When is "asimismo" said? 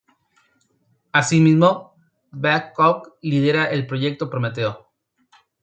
1.11-1.93